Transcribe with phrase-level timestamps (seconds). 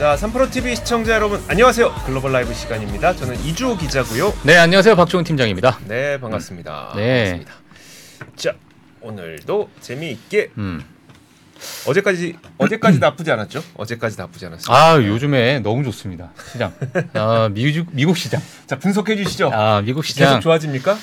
[0.00, 1.92] 자, 3프로 TV 시청자 여러분 안녕하세요.
[2.06, 3.14] 글로벌 라이브 시간입니다.
[3.14, 4.32] 저는 이주호 기자고요.
[4.44, 4.96] 네, 안녕하세요.
[4.96, 5.78] 박종훈 팀장입니다.
[5.86, 6.94] 네, 반갑습니다.
[6.96, 7.44] 네.
[7.44, 7.52] 반갑습니다.
[8.34, 8.54] 자,
[9.02, 10.82] 오늘도 재미있게 음.
[11.86, 13.62] 어제까지 어제까지 나쁘지 않았죠?
[13.74, 14.74] 어제까지 나쁘지 않았어요.
[14.74, 16.32] 아, 요즘에 너무 좋습니다.
[16.50, 16.72] 시장.
[17.12, 18.40] 아, 미국 미국 시장.
[18.66, 19.50] 자, 분석해 주시죠.
[19.52, 20.40] 아, 미국 계속 시장.
[20.40, 20.96] 좋아집니까?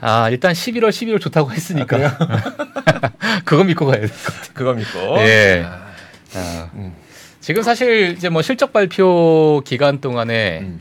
[0.00, 1.96] 아, 일단 11월 12월 좋다고 했으니까.
[1.96, 3.10] 아,
[3.44, 4.12] 그거 믿고 가야 돼.
[4.54, 5.18] 그거 믿고.
[5.18, 5.64] 예.
[5.66, 5.88] 아,
[6.36, 6.94] 아, 음,
[7.42, 10.80] 지금 사실 이제 뭐 실적 발표 기간 동안에 음.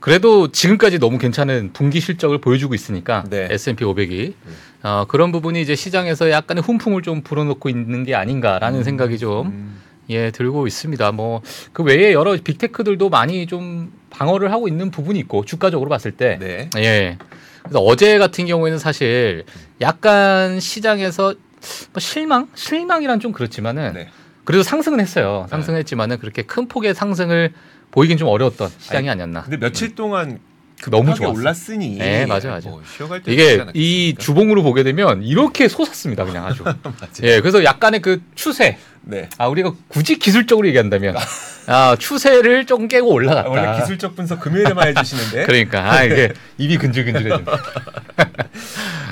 [0.00, 3.48] 그래도 지금까지 너무 괜찮은 분기 실적을 보여주고 있으니까 네.
[3.50, 4.56] S&P 500이 음.
[4.82, 9.80] 어, 그런 부분이 이제 시장에서 약간의 훈풍을 좀 불어넣고 있는 게 아닌가라는 생각이 좀 음,
[10.10, 11.10] 예, 들고 있습니다.
[11.12, 11.40] 뭐
[11.72, 16.68] 그 외에 여러 빅테크들도 많이 좀 방어를 하고 있는 부분이 있고 주가적으로 봤을 때 네.
[16.76, 17.16] 예.
[17.62, 19.44] 그래서 어제 같은 경우에는 사실
[19.80, 21.34] 약간 시장에서
[21.92, 24.10] 뭐 실망, 실망이란 좀 그렇지만은 네.
[24.44, 25.46] 그래도 상승은 했어요.
[25.50, 27.52] 상승 했지만은 그렇게 큰 폭의 상승을
[27.90, 30.40] 보이긴 좀 어려웠던 시장이 아니, 었나 근데 며칠 동안
[30.90, 31.38] 너무 급하게 좋았어.
[31.38, 32.68] 올랐으니 네, 맞아, 맞아.
[32.70, 32.82] 뭐
[33.26, 36.64] 이게 이 주봉으로 보게 되면 이렇게 솟았습니다, 그냥 아주.
[37.22, 38.78] 예, 그래서 약간의 그 추세.
[39.02, 39.28] 네.
[39.38, 41.16] 아, 우리가 굳이 기술적으로 얘기한다면
[41.66, 43.48] 아, 추세를 조금 깨고 올라갔다.
[43.48, 45.44] 아, 원래 기술적 분석 금요일에만 해주시는데.
[45.46, 47.58] 그러니까 아, 이게 입이 근질근질해집니다.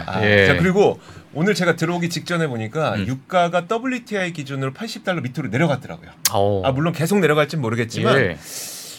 [0.06, 0.46] 아, 예.
[0.46, 1.00] 자 그리고
[1.32, 3.06] 오늘 제가 들어오기 직전에 보니까 음.
[3.06, 6.10] 유가가 WTI 기준으로 80달러 밑으로 내려갔더라고요.
[6.32, 6.62] 어.
[6.64, 8.38] 아 물론 계속 내려갈진 모르겠지만 예.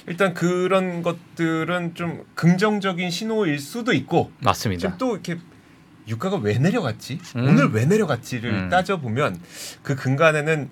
[0.07, 4.97] 일단 그런 것들은 좀 긍정적인 신호일 수도 있고 맞습니다.
[4.97, 5.37] 또 이렇게
[6.07, 7.47] 유가가 왜 내려갔지 음.
[7.49, 8.69] 오늘 왜 내려갔지를 음.
[8.69, 9.39] 따져 보면
[9.83, 10.69] 그 근간에는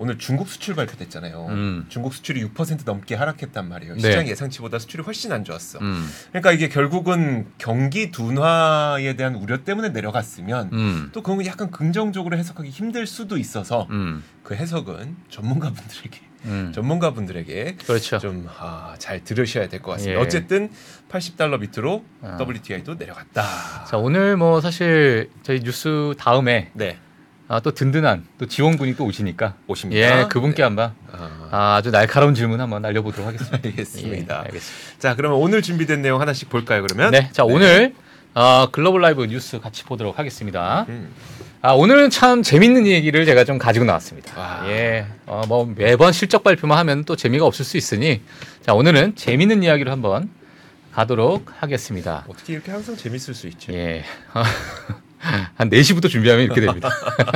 [0.00, 1.46] 오늘 중국 수출 발표됐잖아요.
[1.50, 1.86] 음.
[1.88, 3.94] 중국 수출이 6% 넘게 하락했단 말이에요.
[3.94, 4.00] 네.
[4.00, 5.80] 시장 예상치보다 수출이 훨씬 안 좋았어.
[5.80, 6.08] 음.
[6.30, 11.10] 그러니까 이게 결국은 경기 둔화에 대한 우려 때문에 내려갔으면 음.
[11.12, 14.22] 또 그건 약간 긍정적으로 해석하기 힘들 수도 있어서 음.
[14.44, 16.70] 그 해석은 전문가분들에게 음.
[16.72, 18.18] 전문가분들에게 그렇죠.
[18.18, 20.20] 좀잘 들으셔야 될 것 같습니다.
[20.20, 20.22] 예.
[20.24, 20.70] 어쨌든
[21.10, 22.38] 80달러 밑으로 아.
[22.40, 23.84] WTI도 내려갔다.
[23.84, 26.98] 자, 오늘 뭐 사실 저희 뉴스 다음에 네,
[27.50, 30.20] 아, 또 든든한 또 지원군이 또 오시니까 오십니다.
[30.20, 30.62] 예, 그분께 네.
[30.64, 33.56] 한번 아, 아, 아주 날카로운 질문 한번 날려보도록 하겠습니다.
[33.64, 34.34] 알겠습니다.
[34.34, 34.98] 예, 알겠습니다.
[34.98, 36.82] 자, 그러면 오늘 준비된 내용 하나씩 볼까요?
[36.82, 37.94] 그러면 네, 자 오늘
[38.34, 40.84] 어, 글로벌 라이브 뉴스 같이 보도록 하겠습니다.
[40.90, 41.08] 음,
[41.62, 44.38] 아, 오늘은 참 재밌는 얘기를 제가 좀 가지고 나왔습니다.
[44.38, 44.68] 와.
[44.68, 48.20] 예, 어, 뭐 매번 실적 발표만 하면 또 재미가 없을 수 있으니
[48.60, 50.28] 자 오늘은 재밌는 이야기로 한번
[50.92, 52.26] 가도록 하겠습니다.
[52.28, 53.72] 어떻게 이렇게 항상 재밌을 수 있지?
[53.72, 54.04] 예.
[55.18, 56.90] 한 4시부터 준비하면 이렇게 됩니다.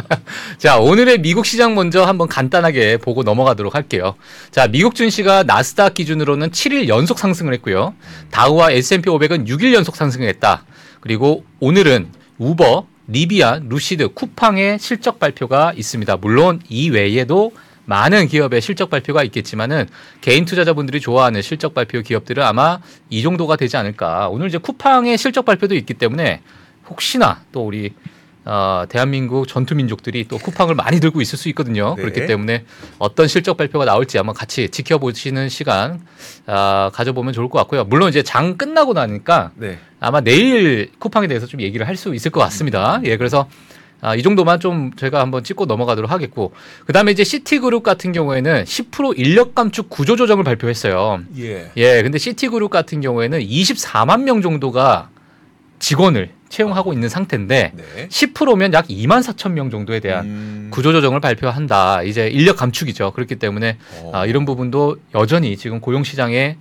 [0.59, 4.15] 자, 오늘의 미국 시장 먼저 한번 간단하게 보고 넘어가도록 할게요.
[4.51, 7.95] 자, 미국 증시가 나스닥 기준으로는 7일 연속 상승을 했고요.
[8.31, 10.65] 다우와 S&P 500은 6일 연속 상승을 했다.
[11.01, 16.17] 그리고 오늘은 우버, 리비아, 루시드, 쿠팡의 실적 발표가 있습니다.
[16.19, 17.53] 물론 이 외에도
[17.85, 19.89] 많은 기업의 실적 발표가 있겠지만은
[20.21, 22.79] 개인 투자자분들이 좋아하는 실적 발표 기업들은 아마
[23.11, 24.29] 이 정도가 되지 않을까.
[24.29, 26.43] 오늘 이제 쿠팡의 실적 발표도 있기 때문에
[26.93, 27.95] 혹시나 또 우리
[28.45, 31.95] 어, 대한민국 전투 민족들이 또 쿠팡을 많이 들고 있을 수 있거든요.
[31.97, 32.03] 네.
[32.03, 32.65] 그렇기 때문에
[32.99, 36.01] 어떤 실적 발표가 나올지 한번 같이 지켜보시는 시간
[36.47, 37.85] 아, 가져보면 좋을 것 같고요.
[37.85, 39.79] 물론 이제 장 끝나고 나니까 네.
[40.01, 43.01] 아마 내일 쿠팡에 대해서 좀 얘기를 할 수 있을 것 같습니다.
[43.05, 43.49] 예, 그래서
[44.01, 46.53] 아, 이 정도만 좀 저희가 한번 찍고 넘어가도록 하겠고,
[46.87, 51.21] 그 다음에 이제 시티그룹 같은 경우에는 10% 인력 감축 구조 조정을 발표했어요.
[51.39, 51.71] 예.
[51.77, 55.11] 예, 근데 시티그룹 같은 경우에는 24만 명 정도가
[55.87, 58.09] 직원을 채용하고 있는 상태인데, 네.
[58.09, 62.05] 10%면 약 2만 4천 명 정도에 대한 음, 구조 조정을 발표한다.
[62.05, 63.11] 이제 인력 감축이죠.
[63.11, 66.57] 그렇기 때문에 어, 아, 이런 부분도 여전히 지금 고용 시장에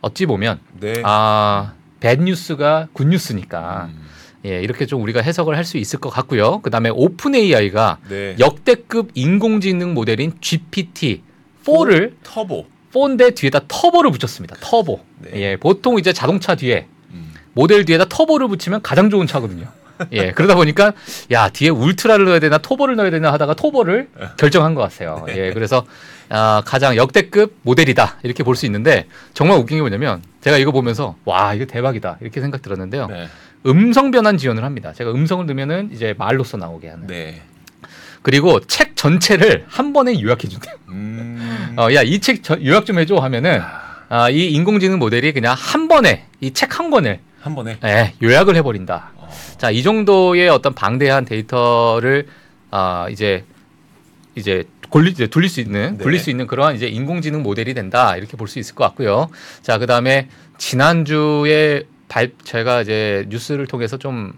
[0.00, 0.94] 어찌 보면 네.
[1.04, 4.08] 아, bad news가 good news니까 음,
[4.46, 6.60] 예, 이렇게 좀 우리가 해석을 할 수 있을 것 같고요.
[6.62, 8.36] 그다음에 OpenAI가 네.
[8.40, 12.66] 역대급 인공지능 모델인 GPT-4를 터보.
[12.94, 14.56] 4인데 뒤에다 터보를 붙였습니다.
[14.60, 15.00] 터보.
[15.18, 15.30] 네.
[15.34, 16.91] 예, 보통 이제 자동차 뒤에 음.
[17.54, 19.66] 모델 뒤에다 터보를 붙이면 가장 좋은 차거든요.
[20.10, 20.94] 예, 그러다 보니까
[21.30, 25.24] 야 뒤에 울트라를 넣어야 되나 터보를 넣어야 되나 하다가 터보를 결정한 것 같아요.
[25.28, 25.84] 예, 그래서
[26.28, 31.16] 아, 가장 역대급 모델이다 이렇게 볼 수 있는데 정말 웃긴 게 뭐냐면 제가 이거 보면서
[31.24, 33.06] 와 이거 대박이다 이렇게 생각 들었는데요.
[33.06, 33.28] 네.
[33.66, 34.92] 음성 변환 지원을 합니다.
[34.92, 37.06] 제가 음성을 넣으면은 이제 말로써 나오게 하는.
[37.06, 37.42] 네.
[38.22, 40.74] 그리고 책 전체를 한 번에 요약해 준대요.
[40.88, 41.74] 음.
[41.76, 43.60] 어, 야이 책 요약 좀 해줘 하면은
[44.08, 47.78] 아, 이 인공지능 모델이 그냥 한 번에 이 책 한 권을 한 번에.
[47.84, 49.10] 예, 요약을 해버린다.
[49.16, 49.28] 어.
[49.58, 52.26] 자, 이 정도의 어떤 방대한 데이터를
[52.70, 53.44] 아, 이제
[54.34, 56.04] 이제 골리 이제 돌릴 수 있는 네.
[56.04, 59.28] 돌릴 수 있는 그러한 이제 인공지능 모델이 된다 이렇게 볼 수 있을 것 같고요.
[59.62, 60.28] 자, 그다음에
[60.58, 64.32] 지난주에 발 제가 이제 뉴스를 통해서 좀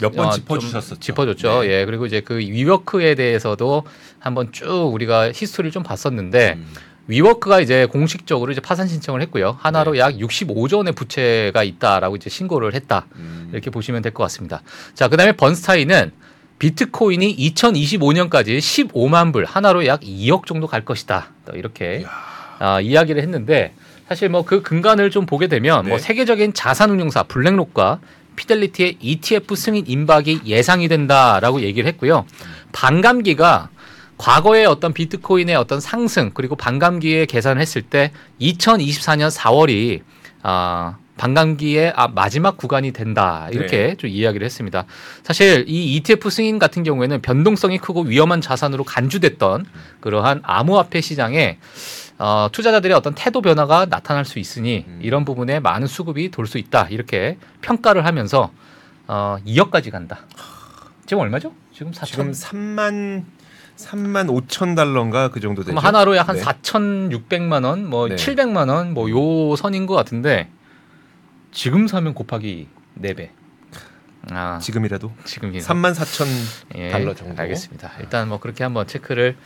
[0.00, 0.94] 몇번 어, 짚어주셨었죠.
[0.96, 1.62] 좀 짚어줬죠.
[1.62, 1.68] 네.
[1.80, 1.84] 예.
[1.84, 3.84] 그리고 이제 그 위워크에 대해서도
[4.18, 6.66] 한번 쭉 우리가 history를 좀 봤었는데 음.
[7.06, 9.56] 위워크가 이제 공식적으로 이제 파산 신청을 했고요.
[9.60, 9.98] 한화로 네.
[9.98, 13.06] 약 65조 원의 부채가 있다라고 이제 신고를 했다.
[13.16, 13.50] 음.
[13.52, 14.62] 이렇게 보시면 될 것 같습니다.
[14.94, 16.12] 자, 그다음에 번스타인은
[16.58, 21.30] 비트코인이 2025년까지 15만 불 한화로 약 2억 정도 갈 것이다.
[21.44, 22.08] 또 이렇게 이야.
[22.58, 23.74] 아, 이야기를 했는데
[24.08, 26.02] 사실 뭐 그 근간을 좀 보게 되면 뭐 네.
[26.02, 28.00] 세계적인 자산운용사 블랙록과
[28.36, 32.24] 피델리티의 ETF 승인 임박이 예상이 된다라고 얘기를 했고요.
[32.72, 33.70] 반감기가
[34.18, 40.02] 과거의 어떤 비트코인의 어떤 상승 그리고 반감기에 계산을 했을 때 2024년 4월이
[40.42, 44.84] 아 반감기의 아, 마지막 구간이 된다 이렇게 좀 이야기를 했습니다.
[45.22, 49.64] 사실 이 ETF 승인 같은 경우에는 변동성이 크고 위험한 자산으로 간주됐던
[50.00, 51.58] 그러한 암호화폐 시장에
[52.18, 55.00] 어, 투자자들의 어떤 태도 변화가 나타날 수 있으니 음.
[55.02, 58.50] 이런 부분에 많은 수급이 돌 수 있다 이렇게 평가를 하면서
[59.06, 60.20] 어, 2억까지 간다.
[61.06, 61.52] 지금 얼마죠?
[61.72, 62.06] 지금 4천.
[62.06, 63.24] 지금 3만
[63.76, 65.78] 3만 5천 달러인가 그 정도 되죠.
[65.78, 66.42] 하나로 약한 네.
[66.42, 68.14] 4,600만 원, 뭐 네.
[68.16, 70.48] 700만 원, 뭐 요 선인 것 같은데
[71.52, 72.68] 지금 사면 곱하기
[73.02, 73.30] 4배.
[74.30, 76.26] 아, 지금이라도 지금 3만 4천
[76.76, 77.40] 예, 달러 정도.
[77.42, 77.92] 알겠습니다.
[78.00, 79.36] 일단 뭐 그렇게 한번 체크를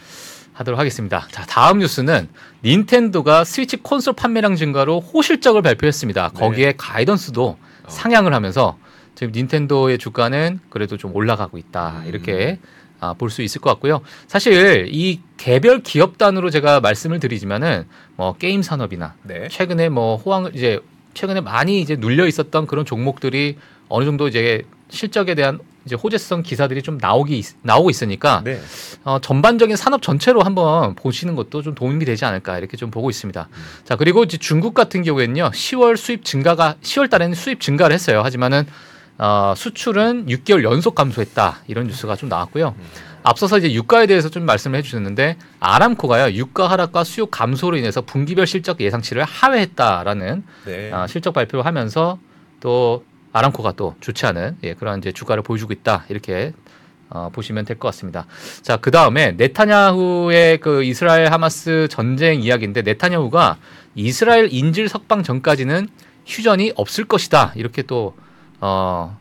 [0.53, 1.27] 하도록 하겠습니다.
[1.31, 2.29] 자, 다음 뉴스는
[2.65, 6.31] 닌텐도가 스위치 콘솔 판매량 증가로 호실적을 발표했습니다.
[6.35, 6.41] 네.
[6.41, 7.89] 거기에 가이던스도 어.
[7.89, 8.79] 상향을 하면서
[9.15, 12.03] 지금 닌텐도의 주가는 그래도 좀 올라가고 있다.
[12.05, 12.07] 음.
[12.07, 12.59] 이렇게
[13.01, 14.01] 아, 볼 수 있을 것 같고요.
[14.27, 17.85] 사실 이 개별 기업 단으로 제가 말씀을 드리지만은
[18.17, 19.49] 뭐 게임 산업이나 네.
[19.49, 20.81] 최근에 뭐 호황 이제
[21.15, 23.57] 최근에 많이 이제 눌려 있었던 그런 종목들이
[23.89, 28.61] 어느 정도 이제 실적에 대한 이제 호재성 기사들이 좀 나오기 있- 나오고 있으니까 네.
[29.05, 33.49] 어, 전반적인 산업 전체로 한번 보시는 것도 좀 도움이 되지 않을까 이렇게 좀 보고 있습니다.
[33.51, 33.63] 음.
[33.85, 38.23] 자 그리고 이제 중국 같은 경우에는요 10월 수입 증가가 10월 달에는 수입 증가를 했어요.
[38.23, 38.67] 하지만은
[39.19, 42.75] 어, 수출은 6개월 연속 감소했다 이런 뉴스가 좀 나왔고요.
[42.79, 42.85] 음.
[43.25, 48.81] 앞서서 이제 유가에 대해서 좀 말씀을 해주셨는데 아람코가요 유가 하락과 수요 감소로 인해서 분기별 실적
[48.81, 50.91] 예상치를 하회했다라는 네.
[50.93, 52.19] 아, 실적 발표를 하면서
[52.61, 56.53] 또 아람코가 또 좋지 않은 예, 그런 이제 주가를 보여주고 있다 이렇게
[57.11, 58.27] 어, 보시면 될 것 같습니다.
[58.63, 63.57] 자, 그 다음에 네타냐후의 그 이스라엘 하마스 전쟁 이야기인데 네타냐후가
[63.95, 65.89] 이스라엘 인질 석방 전까지는
[66.27, 68.15] 휴전이 없을 것이다 이렇게 또
[68.61, 69.19] 어,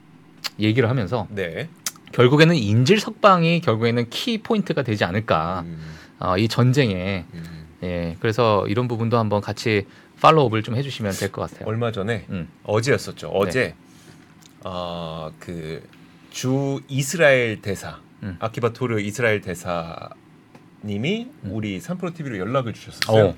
[0.59, 1.69] 얘기를 하면서 네.
[2.13, 5.77] 결국에는 인질 석방이 결국에는 키 포인트가 되지 않을까 음.
[6.19, 7.67] 어, 이 전쟁에 음.
[7.83, 9.85] 예, 그래서 이런 부분도 한번 같이
[10.21, 11.67] 팔로우업을 좀 해주시면 될 것 같아요.
[11.69, 12.47] 얼마 전에 음.
[12.63, 13.27] 어제였었죠.
[13.29, 13.75] 어제
[14.63, 18.35] 어, 어그주 이스라엘 대사 음.
[18.39, 23.25] 아키바 토르 이스라엘 대사님이 우리 삼프로 TV로 연락을 주셨어요.
[23.27, 23.35] 어.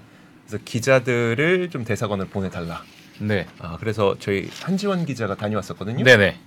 [0.48, 2.82] 그래서 기자들을 좀 대사관을 보내달라.
[3.20, 6.04] 네, 아 그래서 저희 한지원 기자가 다녀왔었거든요.
[6.04, 6.38] 네네.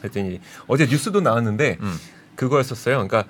[0.00, 1.96] 그랬더니 어제 뉴스도 나왔는데 음.
[2.36, 3.06] 그거였었어요.
[3.06, 3.24] 그러니까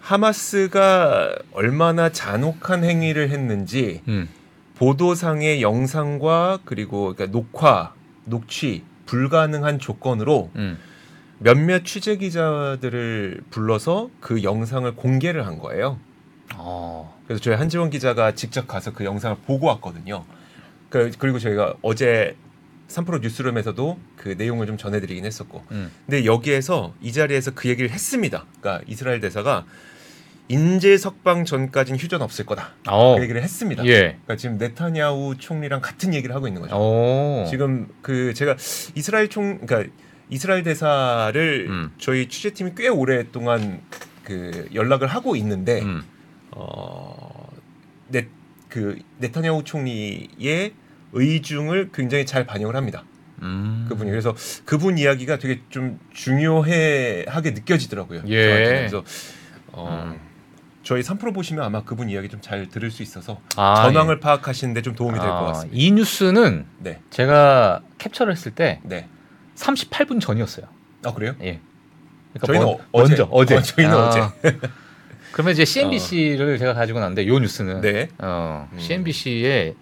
[0.00, 4.28] 하마스가 얼마나 잔혹한 행위를 했는지 음.
[4.76, 7.94] 보도상의 영상과 그리고 그러니까 녹화,
[8.24, 10.78] 녹취 불가능한 조건으로 음.
[11.38, 15.98] 몇몇 취재 기자들을 불러서 그 영상을 공개를 한 거예요.
[16.56, 17.20] 어.
[17.26, 20.24] 그래서 저희 한지원 기자가 직접 가서 그 영상을 보고 왔거든요.
[20.92, 22.36] 그- 그리고 저희가 어제
[22.88, 25.90] 3프로 뉴스룸에서도 그 내용을 좀 전해드리긴 했었고, 음.
[26.04, 28.44] 근데 여기에서 이 자리에서 그 얘기를 했습니다.
[28.60, 29.64] 그러니까 이스라엘 대사가
[30.48, 32.72] 인질 석방 전까지는 휴전 없을 거다.
[32.88, 33.14] 어.
[33.16, 33.86] 그 얘기를 했습니다.
[33.86, 34.00] 예.
[34.00, 36.76] 그러니까 지금 네타냐후 총리랑 같은 얘기를 하고 있는 거죠.
[36.76, 37.46] 오.
[37.48, 38.56] 지금 그 제가
[38.94, 39.90] 이스라엘 총 그러니까
[40.28, 41.90] 이스라엘 대사를 음.
[41.96, 43.80] 저희 취재팀이 꽤 오랫동안
[44.24, 46.02] 그 연락을 하고 있는데 음.
[48.10, 50.74] 어네그 네타냐후 총리의
[51.12, 53.04] 의중을 굉장히 잘 반영을 합니다.
[53.42, 53.86] 음.
[53.88, 58.22] 그분이 그래서 그분 이야기가 되게 좀 중요해 하게 느껴지더라고요.
[58.26, 58.44] 예.
[58.46, 58.78] 저한테는.
[58.78, 59.04] 그래서
[59.72, 60.20] 어 음.
[60.84, 64.94] 저희 3프로 보시면 아마 그분 이야기 좀 잘 들을 수 있어서 아, 전황을 파악하시는데 좀
[64.94, 65.76] 도움이 될것 아, 같습니다.
[65.78, 69.08] 이 뉴스는 네, 제가 캡처를 했을 때 네.
[69.56, 70.66] 38분 전이었어요.
[71.04, 71.34] 아 그래요?
[71.42, 71.60] 예.
[72.32, 72.98] 그러니까 저희는 먼- 어-.
[73.06, 73.56] 먼저 어제.
[73.56, 74.20] 어, 저희는 어제.
[75.32, 78.08] 그러면 이제 CNBC를 제가 가지고 났는데 요 뉴스는 네.
[78.18, 78.78] 어, 음.
[78.78, 79.74] CNBC에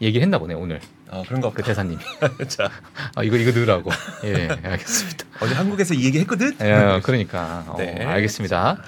[0.00, 0.80] 얘기를 했나 보네 오늘
[1.10, 1.66] 아 그런가 그 보다.
[1.68, 1.98] 대사님이.
[2.48, 2.70] 자
[3.14, 3.90] 아 이거 이거 넣으라고.
[4.24, 5.24] 예, 알겠습니다.
[5.40, 6.54] 어제 한국에서 이 얘기 했거든.
[6.62, 7.64] 예, 그러니까.
[7.66, 8.04] 어, 네.
[8.04, 8.78] 알겠습니다.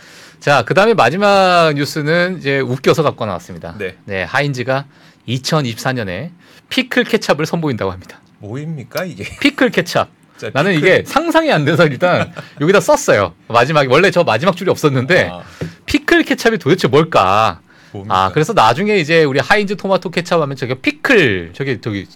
[0.41, 3.77] 자, 그 다음에 마지막 뉴스는 이제 웃겨서 갖고 나왔습니다.
[4.07, 4.25] 네.
[4.25, 4.87] 하인즈가
[5.29, 6.31] 2024년에
[6.69, 8.21] 피클 케찹을 선보인다고 합니다.
[8.39, 9.25] 뭐입니까 이게?
[9.41, 10.05] 피클 케찹.
[10.37, 13.35] 자, 나는 피클- 이게 상상이 안 돼서 일단 여기다 썼어요.
[13.49, 15.43] 마지막에 원래 저 마지막 줄이 없었는데 아,
[15.87, 17.61] 피클 케찹이 도대체 뭘까?
[17.93, 18.25] 뭡니까?
[18.25, 22.07] 아, 그래서 나중에 이제 우리 하인즈 토마토 케찹 하면 저기 피클 저기 저기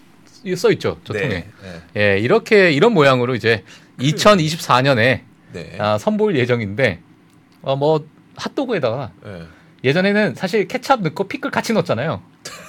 [0.57, 0.99] 써 있죠.
[1.05, 1.47] 저 네, 통에.
[1.95, 3.65] 네, 예, 이렇게 이런 모양으로 이제
[3.99, 5.21] 2024년에
[5.53, 5.77] 네.
[5.79, 7.01] 아, 선보일 예정인데
[7.63, 8.07] 어, 뭐
[8.37, 9.43] 핫도그에다가 네.
[9.85, 12.23] 예전에는 사실 케찹 넣고 피클 같이 넣었잖아요.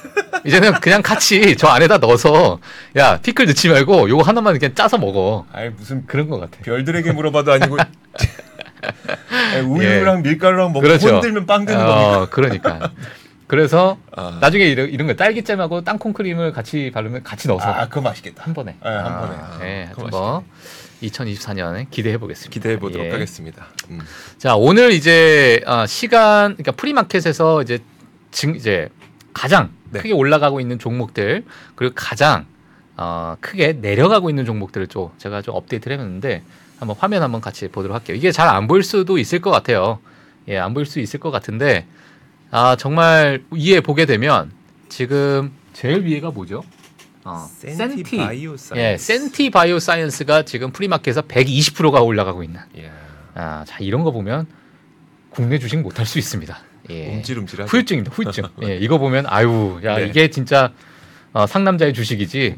[0.46, 2.60] 이제는 그냥 같이 저 안에다 넣어서
[2.96, 5.46] 야 피클 넣지 말고 요거 하나만 그냥 짜서 먹어.
[5.52, 6.60] 아이 무슨 그런 것 같아.
[6.64, 7.90] 별들에게 물어봐도 아니고 아니,
[9.67, 11.15] 우유랑 밀가루랑 먹고 그렇죠.
[11.15, 12.22] 흔들면 빵 되는 겁니까?
[12.22, 12.91] 어, 그러니까.
[13.48, 14.38] 그래서 아.
[14.41, 18.44] 나중에 이런, 이런 거 딸기잼하고 땅콩 크림을 같이 바르면 같이 넣어서 아, 그거 맛있겠다.
[18.44, 18.75] 한 번에.
[18.84, 19.36] 네, 한 아, 번에.
[19.36, 20.44] 아, 네, 뭐
[21.01, 22.53] 2024년에 기대해 보겠습니다.
[22.53, 23.12] 기대해 보도록 예.
[23.12, 23.67] 하겠습니다.
[23.89, 24.01] 음.
[24.38, 27.79] 자 오늘 이제 어, 시간 그러니까 프리마켓에서 이제
[28.32, 28.89] 증 이제
[29.34, 30.00] 가장 네.
[30.00, 32.46] 크게 올라가고 있는 종목들 그리고 가장
[32.98, 36.44] 어, 크게 내려가고 있는 종목들을 좀 제가 좀 업데이트를 해봤는데
[36.79, 38.15] 한번 화면 한번 같이 보도록 할게요.
[38.15, 40.00] 이게 잘 안 보일 수도 있을 것 같아요.
[40.48, 41.86] 예, 안 보일 수 있을 것 같은데
[42.51, 44.51] 아 정말 위에 보게 되면
[44.89, 46.63] 지금 제일 위에가 뭐죠?
[47.24, 48.18] 어, Senti.
[48.18, 52.62] Bio 예, Senti Biosciences가 지금 premarket에서 120%가 올라가고 있는.
[52.77, 52.89] 예.
[53.36, 54.48] 아, 자 이런 거 보면
[55.29, 56.57] 국내 주식 못할 수 있습니다.
[56.89, 57.07] 예.
[57.15, 57.69] 움찔움찔하죠.
[57.69, 58.15] 후유증입니다.
[58.15, 58.43] 후유증.
[58.63, 60.07] 예, 이거 보면 아유, 야 네.
[60.07, 60.72] 이게 진짜
[61.34, 62.55] 어, 상남자의 주식이지.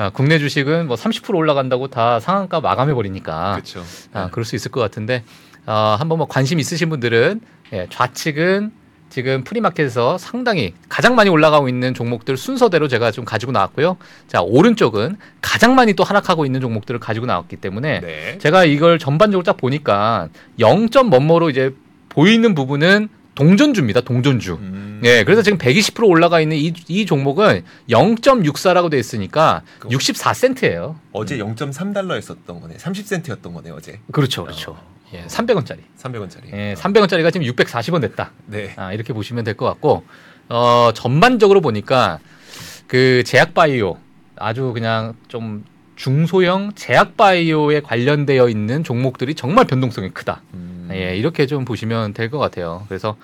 [0.00, 3.52] 아, 국내 주식은 뭐 30% 올라간다고 다 상한가 마감해 버리니까.
[3.52, 3.84] 그렇죠.
[4.14, 5.24] 아, 그럴 수 있을 것 같은데
[5.66, 7.42] 어, 한번 뭐 관심 있으신 분들은
[7.74, 8.72] 예, 좌측은
[9.10, 13.98] 지금 premarket에서 상당히 가장 많이 올라가고 있는 종목들 순서대로 제가 좀 가지고 나왔고요.
[14.26, 18.38] 자 오른쪽은 가장 많이 또 하락하고 있는 종목들을 가지고 나왔기 때문에 네.
[18.38, 21.74] 제가 이걸 전반적으로 딱 보니까 0점 뭐뭐로 이제
[22.08, 23.10] 보이는 부분은
[23.44, 24.02] 동전주입니다.
[24.02, 24.58] 동전주.
[24.60, 25.00] 음.
[25.02, 30.96] 예, 그래서 지금 120% 올라가 있는 이, 이 종목은 0.64라고 돼 있으니까 그- 64센트예요.
[31.12, 32.76] 어제 0.3달러였었던 거네.
[32.76, 33.98] 30센트였던 거네 어제.
[34.12, 34.72] 그렇죠, 그렇죠.
[34.72, 34.90] 어.
[35.14, 35.78] 예, 300원짜리.
[35.98, 36.52] 300원짜리.
[36.52, 38.32] 예, 300원짜리가 지금 640원 됐다.
[38.46, 38.74] 네.
[38.76, 40.04] 아, 이렇게 보시면 될 것 같고,
[40.50, 42.18] 어, 전반적으로 보니까
[42.86, 43.96] 그 제약바이오
[44.36, 45.64] 아주 그냥 좀
[45.96, 50.42] 중소형 제약바이오에 관련되어 있는 종목들이 정말 변동성이 크다.
[50.54, 50.69] 음.
[50.94, 52.84] 예, 이렇게 좀 보시면 될 것 같아요.
[52.88, 53.16] 그래서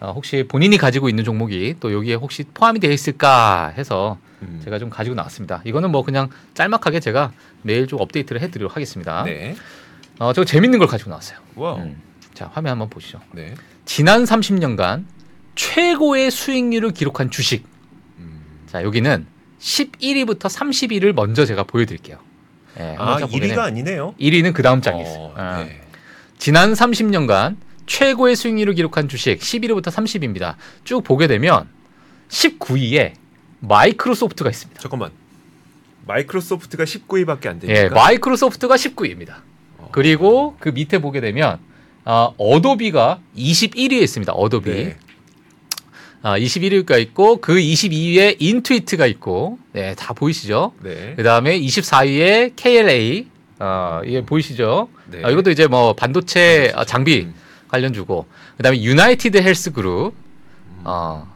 [0.00, 4.60] 어, 혹시 본인이 가지고 있는 종목이 또 여기에 혹시 포함이 되어 있을까 해서 음.
[4.62, 5.62] 제가 좀 가지고 나왔습니다.
[5.64, 7.32] 이거는 뭐 그냥 짤막하게 제가
[7.62, 9.22] 매일 좀 업데이트를 해드리도록 하겠습니다.
[9.24, 9.56] 네.
[10.18, 11.38] 어, 저 재밌는 걸 가지고 나왔어요.
[11.54, 11.78] Wow.
[11.78, 12.00] 음.
[12.34, 13.20] 자, 화면 한번 보시죠.
[13.32, 13.54] 네.
[13.86, 15.04] 지난 30년간
[15.54, 17.64] 최고의 수익률을 기록한 주식.
[18.18, 18.42] 음.
[18.66, 19.26] 자, 여기는
[19.58, 22.18] 11위부터 30위를 먼저 제가 보여드릴게요.
[22.78, 24.14] 예, 아, 한번 쫙 보면은 1위가 아니네요.
[24.20, 25.18] 1위는 그 다음 장에 있어요.
[25.18, 25.64] 어, 아.
[25.64, 25.80] 네.
[26.38, 30.56] 지난 30년간 최고의 수익률을 기록한 주식 11위부터 30위입니다.
[30.84, 31.68] 쭉 보게 되면
[32.28, 33.12] 19위에
[33.60, 34.80] 마이크로소프트가 있습니다.
[34.80, 35.10] 잠깐만.
[36.06, 37.80] 마이크로소프트가 19위밖에 안 되니까.
[37.80, 39.36] 예, 마이크로소프트가 19위입니다.
[39.78, 39.88] 어.
[39.92, 41.58] 그리고 그 밑에 보게 되면
[42.04, 44.32] 어, Adobe가 21위에 있습니다.
[44.32, 44.70] Adobe.
[44.70, 44.96] 네.
[46.22, 50.72] 아, 21위가 있고 그 22위에 Intuit이 있고 네, 다 보이시죠?
[50.82, 51.14] 네.
[51.16, 53.26] 그 다음에 24위에 KLA
[53.58, 54.88] 어, 이게 보이시죠?
[55.06, 55.22] 네.
[55.24, 57.34] 아, 이것도 이제 뭐 반도체 아, 장비 음.
[57.68, 60.14] 관련 주고 그 다음에 UnitedHealth Group
[60.84, 61.26] 어,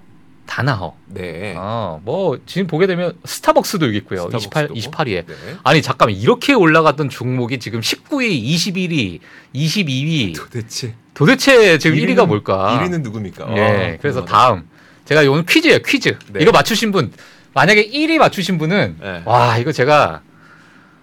[0.46, 1.54] Danaher 네.
[1.56, 4.28] 어, 뭐 지금 보게 되면 Starbucks도 여기 있고요.
[4.32, 4.90] 28, Starbucks도.
[4.90, 5.34] 28위에 네.
[5.62, 9.20] 아니 잠깐만 이렇게 올라갔던 종목이 지금 19위, 21위,
[9.54, 12.78] 22위 도대체 도대체 지금 1위는 1위가 뭘까?
[12.80, 13.56] 1위는 누굽니까?
[13.56, 14.26] 예, 아, 그래서 궁금하다.
[14.26, 14.68] 다음
[15.04, 16.40] 제가 오늘 퀴즈예요 퀴즈 네.
[16.42, 17.12] 이거 맞추신 분
[17.54, 19.22] 만약에 1위 맞추신 분은 네.
[19.24, 20.22] 와 이거 제가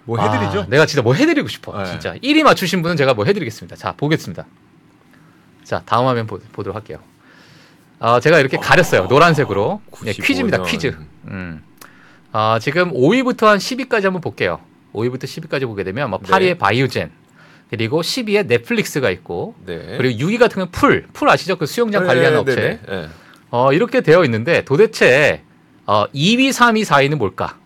[0.07, 0.61] 뭐 해드리죠?
[0.61, 1.85] 아, 내가 진짜 뭐 해드리고 싶어 네.
[1.85, 4.45] 진짜 1위 맞추신 분은 제가 뭐 해드리겠습니다 자 보겠습니다
[5.63, 6.99] 자 다음 화면 보, 보도록 할게요
[7.99, 10.65] 아 제가 이렇게 가렸어요 노란색으로 예, 95 퀴즈입니다 년.
[10.65, 10.97] 퀴즈
[11.27, 11.61] 음.
[12.31, 14.61] 아 지금 5위부터 한 10위까지 한번 볼게요
[14.93, 16.29] 5위부터 10위까지 보게 되면 뭐 네.
[16.29, 17.12] 8위에 Biogen
[17.69, 19.97] 그리고 10위에 Netflix가 있고 네.
[19.97, 21.57] 그리고 6위 같은 경우는 Pool, Pool 아시죠?
[21.57, 22.55] 그 수영장 네, 관리하는 네, 업체.
[22.55, 23.09] 네, 네.
[23.49, 25.43] 어, 이렇게 되어 있는데 도대체
[25.85, 27.57] 어, 2위, 3위, 4위는 뭘까?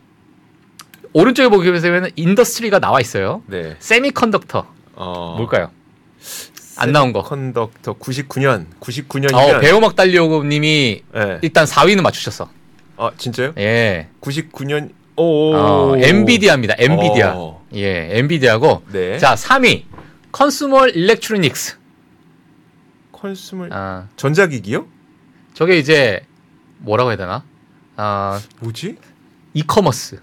[1.14, 3.44] 오른쪽에 보게 되면 industry가 나와 있어요.
[3.48, 3.76] 네.
[3.80, 4.66] semiconductor
[4.96, 5.72] 어, 뭘까요?
[6.78, 7.22] 안 나온 거.
[7.24, 8.66] conductor 99년.
[8.80, 11.40] 99년이면 어, 배우 막 달려고님이 네.
[11.42, 12.50] 일단 4위는 맞추셨어.
[12.98, 13.54] 아, 진짜요?
[13.58, 14.08] 예.
[14.22, 15.54] 99년 오.
[15.54, 16.76] 어, NVIDIA입니다.
[16.78, 17.34] NVIDIA.
[17.36, 17.66] 어.
[17.76, 18.84] 예, NVIDIA고.
[18.92, 19.18] 네.
[19.18, 19.84] 자, 3위.
[20.32, 21.78] consumer electronics.
[23.12, 24.86] consumer 아, 전자기기요?
[25.54, 26.22] 저게 이제
[26.80, 27.44] 뭐라고 해야 되나?
[27.98, 28.98] 아, 뭐지?
[29.54, 30.22] 이커머스.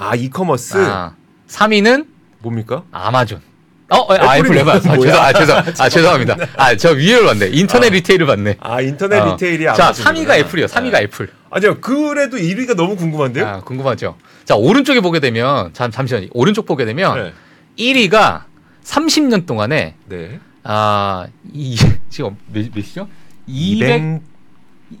[0.00, 0.78] 아, 이커머스.
[0.78, 1.14] 아,
[1.48, 2.06] 3위는
[2.38, 2.84] 뭡니까?
[2.90, 3.42] 아마존.
[3.90, 4.60] 어, 어, 아, Apple Apple이네.
[4.60, 5.10] Apple.
[5.12, 5.56] 아, 죄송?
[5.56, 6.36] 아, 죄송, 아, 죄송합니다.
[6.56, 7.50] 아, 저 위를 봤네.
[7.52, 7.90] 인터넷 아.
[7.90, 8.56] retail을 봤네.
[8.60, 9.32] 아, 인터넷 어.
[9.32, 10.10] retail이 자, Amazon이구나.
[10.10, 10.66] 3위가 Apple이요.
[10.66, 11.02] 3위가 네.
[11.02, 11.30] 애플.
[11.50, 11.80] 아니요.
[11.80, 13.46] 그래도 1위가 너무 궁금한데요?
[13.46, 14.16] 아, 궁금하죠.
[14.46, 16.28] 자, 오른쪽에 보게 되면, 잠, 잠시만요.
[16.32, 17.32] 오른쪽 보게 되면, 네.
[17.78, 18.44] 1위가
[18.84, 20.40] 30년 동안에, 네.
[20.62, 21.76] 아, 이,
[22.08, 23.06] 지금 몇, 몇이죠?
[23.46, 24.22] 200, 200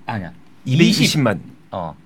[0.04, 0.32] 아니야.
[0.66, 1.40] 20, 220만.
[1.70, 1.96] 어.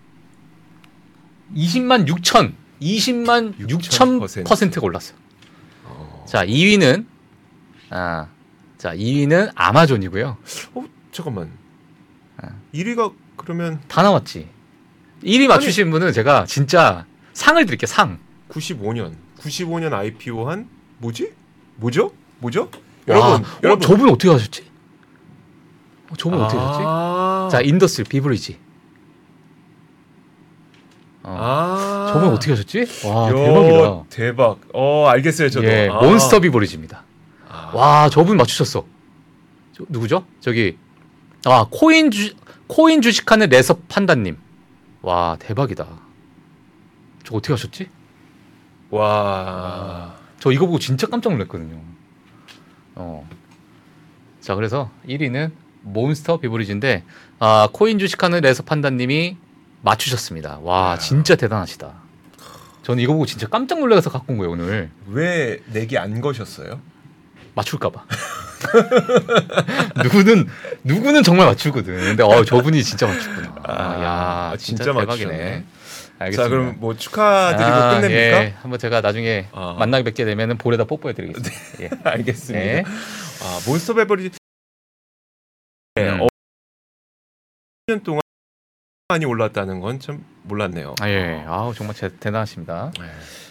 [1.57, 5.15] 20만 6천, 20만 6천 6,000% 퍼센트가 올랐어.
[5.85, 6.25] 어.
[6.29, 7.07] 자, 2위는,
[7.91, 8.29] 아,
[8.79, 10.37] 자, 2위는 Amazon이고요.
[10.75, 11.65] 어, 잠깐만.
[12.75, 14.49] 1위가 그러면 다 나왔지.
[15.23, 17.87] 1위 맞추신 분은 제가 진짜 상을 드릴게요.
[17.87, 18.19] 상.
[18.51, 21.33] 95년 95년 IPO 한 뭐지?
[21.77, 22.13] 뭐죠?
[22.39, 22.71] 뭐죠?
[23.07, 24.71] 와, 여러분 어, 여러분 저분 어떻게 하셨지?
[26.11, 26.83] 어, 저분 어떻게 하셨지?
[26.85, 28.59] 아, 자, industry beverage.
[31.25, 31.37] 어.
[31.41, 32.87] 아 저분 어떻게 하셨지?
[33.07, 34.05] 와, 야, 대박이다.
[34.11, 34.61] 대박.
[34.73, 35.67] 어 알겠어요 저도.
[35.67, 36.01] 예, 아.
[36.01, 37.03] 몬스터 비브리지입니다.
[37.49, 37.71] 아.
[37.75, 38.85] 와, 저분 맞추셨어.
[39.73, 40.25] 저, 누구죠?
[40.41, 40.77] 저기
[41.47, 42.35] 아 코인 주
[42.67, 44.37] 코인 주식하는 레서 판다님.
[45.03, 45.87] 와, 대박이다.
[47.25, 47.89] 저 어떻게 하셨지?
[48.91, 50.15] 와.
[50.41, 51.81] 저 이거 보고 진짜 깜짝 놀랐거든요.
[52.97, 53.29] 어.
[54.41, 55.53] 자, 그래서 1위는
[55.83, 57.03] 몬스터 비브리지인데
[57.39, 59.37] 아, 코인 주식하는 레서 판다님이
[59.85, 60.61] 맞추셨습니다.
[60.63, 60.99] 와, 야.
[60.99, 61.93] 진짜 대단하시다.
[62.83, 64.91] 저는 이거 보고 진짜 깜짝 놀라서 갖고 온 거예요 오늘.
[65.09, 66.81] 왜 내기 안 거셨어요?
[67.55, 68.05] 맞출까봐.
[70.03, 70.49] 누구는
[70.85, 71.97] 누구는 정말 맞추거든.
[71.97, 73.55] 근데 어 저분이 진짜 맞췄구나.
[73.63, 74.03] 아, 아,
[74.53, 74.99] 야 진짜 진짜.
[75.01, 75.65] 대박이네.
[76.19, 76.43] 알겠습니다.
[76.43, 78.45] 자 그럼 뭐 축하드리고 아, 끝냅니까?
[78.45, 78.55] 예.
[78.61, 79.77] 한번 제가 나중에 어.
[79.79, 81.53] 만나게 뵙게 되면은 볼에다 뽀뽀해드리겠습니다.
[81.81, 81.91] 예.
[82.05, 82.65] 알겠습니다.
[82.65, 82.85] 네.
[82.87, 84.37] 아 몬스터 베버리지
[85.97, 86.21] 네, 음.
[86.23, 86.27] 어,
[87.89, 88.21] 1년 동안
[89.15, 90.95] 많이 올랐다는 건 참 몰랐네요.
[91.01, 91.45] 아 예.
[91.47, 92.91] 아우 정말 제, 대단하십니다.
[92.99, 93.07] 네.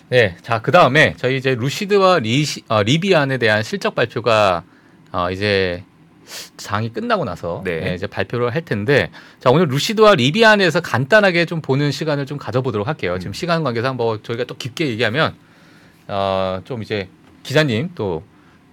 [0.10, 0.36] 네.
[0.41, 4.63] 자 그 다음에 저희 이제 루시드와 리시, 어, 리비안에 대한 실적 발표가
[5.13, 5.84] 어, 이제
[6.58, 7.79] 장이 끝나고 나서 네.
[7.79, 12.88] 네, 이제 발표를 할 텐데 자 오늘 루시드와 리비안에서 간단하게 좀 보는 시간을 좀 가져보도록
[12.88, 13.17] 할게요.
[13.20, 13.34] 지금 음.
[13.34, 15.34] 시간 관계상 뭐 저희가 또 깊게 얘기하면
[16.10, 17.08] 어, 좀 이제
[17.43, 18.24] 기자님 또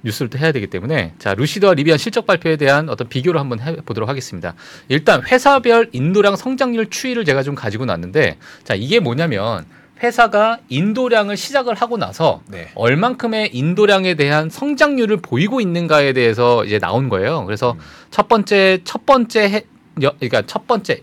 [0.03, 4.09] 뉴스를 또 해야 되기 때문에 자 루시드와 리비안 실적 발표에 대한 어떤 비교를 한번 해보도록
[4.09, 4.55] 하겠습니다.
[4.89, 9.65] 일단 회사별 인도량 성장률 추이를 제가 좀 가지고 났는데 자 이게 뭐냐면
[10.03, 12.71] 회사가 인도량을 시작을 하고 나서 네.
[12.75, 17.45] 얼만큼의 인도량에 대한 성장률을 보이고 있는가에 대해서 이제 나온 거예요.
[17.45, 17.79] 그래서 음.
[18.11, 19.65] 첫 번째 첫 번째 해,
[20.03, 21.03] 여, 그러니까 첫 번째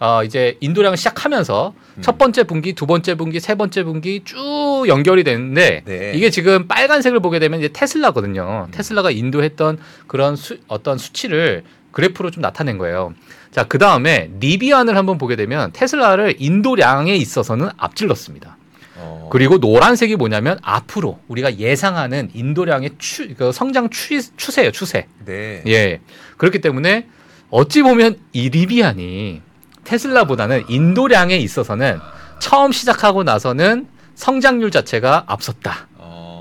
[0.00, 2.02] 어, 이제 인도량을 시작하면서 음.
[2.02, 6.12] 첫 번째 분기, 두 번째 분기, 세 번째 분기 쭉 연결이 되는데 네.
[6.14, 8.66] 이게 지금 빨간색을 보게 되면 이제 테슬라거든요.
[8.68, 8.70] 음.
[8.70, 13.14] 테슬라가 인도했던 그런 수, 어떤 수치를 그래프로 좀 나타낸 거예요.
[13.50, 18.56] 자, 그 다음에 리비안을 한번 보게 되면 테슬라를 인도량에 있어서는 앞질렀습니다.
[18.96, 19.28] 어.
[19.32, 25.06] 그리고 노란색이 뭐냐면 앞으로 우리가 예상하는 인도량의 추, 그 성장 추, 추세예요, 추세.
[25.24, 25.62] 네.
[25.66, 26.00] 예.
[26.36, 27.06] 그렇기 때문에
[27.50, 29.47] 어찌 보면 이 리비안이
[29.88, 31.98] 테슬라보다는 인도량에 있어서는
[32.38, 35.88] 처음 시작하고 나서는 성장률 자체가 앞섰다.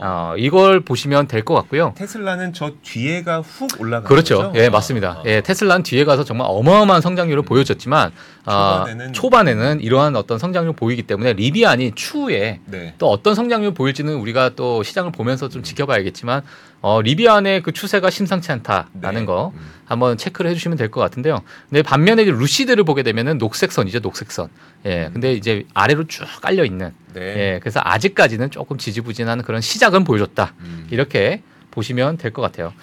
[0.01, 0.31] 어.
[0.33, 1.93] 어, 이걸 보시면 될 것 같고요.
[1.97, 4.37] 테슬라는 저 뒤에가 훅 올라간 그렇죠.
[4.37, 4.59] 거죠?
[4.59, 5.09] 예, 아, 맞습니다.
[5.19, 5.23] 아.
[5.25, 8.11] 예, 테슬라는 뒤에 가서 정말 어마어마한 성장률을 보여줬지만
[8.45, 12.93] 아, 초반에는- 초반에는 이러한 어떤 성장률 보이기 때문에 리비안이 추후에 네.
[12.97, 16.41] 또 어떤 성장률 보일지는 우리가 또 시장을 보면서 좀 지켜봐야겠지만
[16.81, 19.25] 어, 리비안의 그 추세가 심상치 않다라는 네.
[19.25, 19.59] 거 음.
[19.85, 21.41] 한번 체크를 해주시면 될 것 같은데요.
[21.69, 24.49] 근데 반면에 이제 루시드를 보게 되면은 녹색선이죠, 녹색선.
[24.85, 26.91] 예, 근데 이제 아래로 쭉 깔려 있는.
[27.13, 27.21] 네.
[27.55, 30.53] 예, 그래서 아직까지는 조금 지지부진한 그런 시 작은 보여줬다.
[30.59, 30.87] 음.
[30.91, 32.73] 이렇게 보시면 될 것 같아요.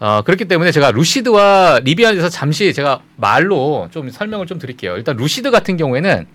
[0.00, 4.96] 어, 그렇기 때문에 제가 루시드와 리비안에 대해서 잠시 제가 말로 좀 설명을 좀 드릴게요.
[4.96, 6.26] 일단 루시드 같은 경우에는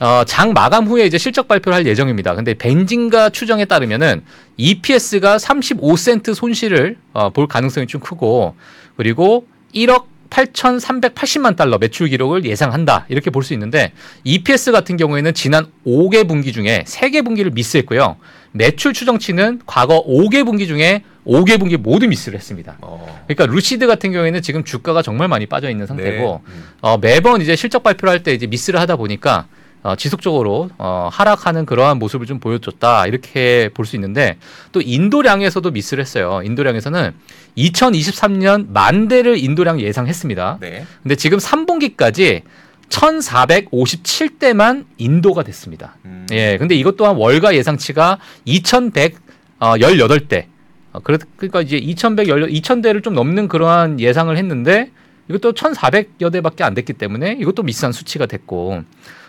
[0.00, 2.34] 어, 장 마감 후에 이제 실적 발표를 할 예정입니다.
[2.34, 4.22] 근데 벤진가 추정에 따르면은
[4.58, 8.54] EPS가 35센트 손실을 어, 볼 가능성이 좀 크고
[8.96, 13.06] 그리고 1억 8,380만 달러 매출 기록을 예상한다.
[13.08, 13.92] 이렇게 볼 수 있는데
[14.24, 18.16] EPS 같은 경우에는 지난 5개 분기 중에 3개 분기를 미스했고요.
[18.56, 22.76] 매출 추정치는 과거 5개 분기 중에 5개 분기 모두 미스를 했습니다.
[22.80, 23.24] 어.
[23.26, 26.52] 그러니까 루시드 같은 경우에는 지금 주가가 정말 많이 빠져 있는 상태고 네.
[26.52, 26.64] 음.
[26.80, 29.46] 어, 매번 이제 실적 발표를 할 때 이제 미스를 하다 보니까
[29.82, 34.36] 어, 지속적으로 어, 하락하는 그러한 모습을 좀 보여줬다 이렇게 볼 수 있는데
[34.72, 36.40] 또 인도량에서도 미스를 했어요.
[36.44, 37.12] 인도량에서는
[37.56, 40.58] 2023년 만 대를 인도량 예상했습니다.
[40.60, 40.84] 네.
[41.02, 42.42] 근데 지금 3분기까지
[42.88, 45.96] 1,457대만 인도가 됐습니다.
[46.04, 46.26] 음.
[46.32, 50.44] 예, 근데 이것 또한 월가 예상치가 2,118대.
[50.92, 54.90] 어, 그래- 그러니까 이제 2,118, 2,000대를 좀 넘는 그러한 예상을 했는데
[55.28, 58.82] 이것도 1,400여 대밖에 안 됐기 때문에 이것도 미스한 수치가 됐고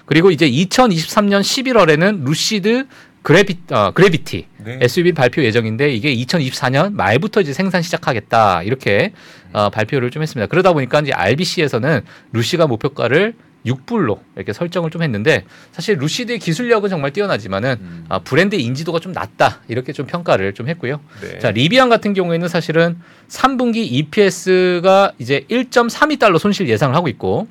[0.06, 2.86] 그리고 이제 2023년 11월에는 루시드
[3.24, 4.80] 그래비, 어, 그래비티 네.
[4.82, 9.12] SUV 발표 예정인데 이게 2024년 말부터 이제 생산 시작하겠다 이렇게
[9.52, 10.48] 어, 발표를 좀 했습니다.
[10.48, 13.34] 그러다 보니까 이제 RBC에서는 루시가 목표가를
[13.68, 18.06] 6불로 이렇게 설정을 좀 했는데 사실 루시드의 기술력은 정말 뛰어나지만은 음.
[18.10, 21.00] 아, 브랜드 인지도가 좀 낮다 이렇게 좀 평가를 좀 했고요.
[21.22, 21.40] 네.
[21.40, 27.48] 자 리비안 같은 경우에는 사실은 3분기 EPS가 이제 1.32달러 손실 예상을 하고 있고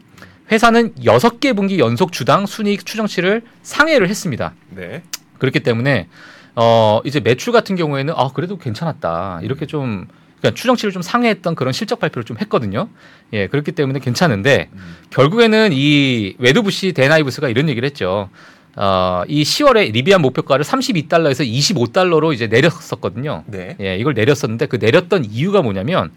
[0.50, 4.54] 회사는 6개 분기 연속 주당 순이익 추정치를 상회를 했습니다.
[4.70, 5.02] 네.
[5.38, 6.08] 그렇기 때문에
[6.54, 10.06] 어 이제 매출 같은 경우에는 아 그래도 괜찮았다 이렇게 좀
[10.38, 12.88] 그러니까 추정치를 좀 상회했던 그런 실적 발표를 좀 했거든요.
[13.32, 14.96] 예, 그렇기 때문에 괜찮은데 음.
[15.10, 18.28] 결국에는 이 웨드부시 데나이브스가 이런 얘기를 했죠.
[18.76, 23.44] 어, 이 10월에 리비안 목표가를 32달러에서 25달러로 이제 내렸었거든요.
[23.46, 23.76] 네.
[23.80, 26.10] 예, 이걸 내렸었는데 그 내렸던 이유가 뭐냐면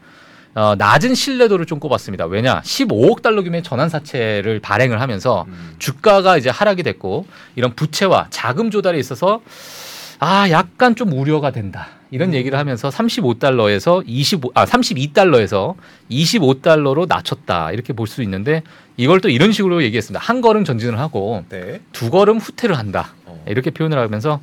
[0.55, 2.25] 어, 낮은 신뢰도를 좀 꼽았습니다.
[2.25, 2.59] 왜냐?
[2.61, 5.75] 15억 달러 규모의 전환 사채를 발행을 하면서 음.
[5.79, 9.41] 주가가 이제 하락이 됐고 이런 부채와 자금 조달에 있어서
[10.19, 12.33] 아 약간 좀 우려가 된다 이런 음.
[12.33, 15.75] 얘기를 하면서 35달러에서 25 아 32달러에서
[16.09, 18.63] 25달러로 낮췄다 이렇게 볼 수 있는데
[18.97, 21.79] 이걸 또 이런 식으로 얘기했습니다 한 걸음 전진을 하고 네.
[21.91, 23.43] 두 걸음 후퇴를 한다 어.
[23.47, 24.41] 이렇게 표현을 하면서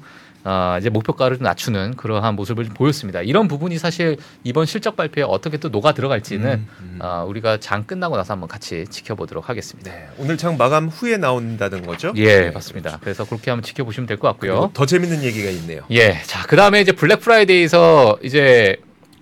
[0.48, 5.56] 아, 이제 목표가를 좀 낮추는 그러한 모습을 보였습니다 이런 부분이 사실 이번 실적 발표에 어떻게
[5.56, 6.98] 또 녹아 들어갈지는 음, 음.
[7.02, 9.90] 아, 우리가 장 끝나고 나서 한번 같이 지켜보도록 하겠습니다.
[9.90, 10.08] 네.
[10.18, 12.12] 오늘 장 마감 후에 나온다는 거죠?
[12.14, 12.98] 예, 네, 맞습니다.
[13.00, 14.70] 그래서 그렇게 한번 지켜보시면 될 것 같고요.
[14.72, 15.82] 더 재밌는 얘기가 있네요.
[15.90, 18.76] 예, 자, 그 다음에 이제 Black Friday에서 이제